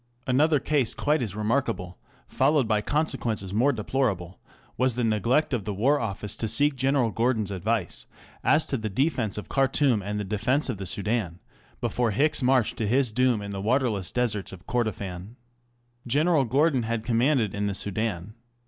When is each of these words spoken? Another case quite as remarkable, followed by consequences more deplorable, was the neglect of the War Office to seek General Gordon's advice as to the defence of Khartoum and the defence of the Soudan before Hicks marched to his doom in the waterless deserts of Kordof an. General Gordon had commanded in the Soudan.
Another 0.25 0.59
case 0.59 0.95
quite 0.95 1.21
as 1.21 1.35
remarkable, 1.35 1.99
followed 2.27 2.67
by 2.67 2.81
consequences 2.81 3.53
more 3.53 3.71
deplorable, 3.71 4.39
was 4.75 4.95
the 4.95 5.03
neglect 5.03 5.53
of 5.53 5.63
the 5.63 5.75
War 5.75 5.99
Office 5.99 6.35
to 6.37 6.47
seek 6.47 6.75
General 6.75 7.11
Gordon's 7.11 7.51
advice 7.51 8.07
as 8.43 8.65
to 8.65 8.77
the 8.77 8.89
defence 8.89 9.37
of 9.37 9.47
Khartoum 9.47 10.01
and 10.01 10.19
the 10.19 10.23
defence 10.23 10.69
of 10.69 10.77
the 10.79 10.87
Soudan 10.87 11.37
before 11.81 12.09
Hicks 12.09 12.41
marched 12.41 12.77
to 12.77 12.87
his 12.87 13.11
doom 13.11 13.43
in 13.43 13.51
the 13.51 13.61
waterless 13.61 14.11
deserts 14.11 14.51
of 14.51 14.65
Kordof 14.65 15.03
an. 15.03 15.35
General 16.07 16.45
Gordon 16.45 16.81
had 16.81 17.03
commanded 17.05 17.53
in 17.53 17.67
the 17.67 17.75
Soudan. 17.75 18.33